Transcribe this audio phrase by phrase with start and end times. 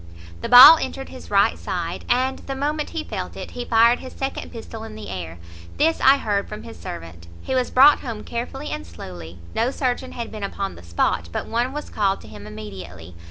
[0.41, 4.13] "The ball entered his right side, and the moment he felt it, he fired his
[4.13, 5.37] second pistol in the air.
[5.77, 7.27] This I heard from his servant.
[7.43, 11.45] He was brought home carefully and slowly; no surgeon had been upon the spot, but
[11.45, 13.13] one was called to him immediately.